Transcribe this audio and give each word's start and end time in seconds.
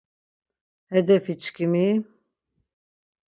Hedefiçkimi... 0.91 1.87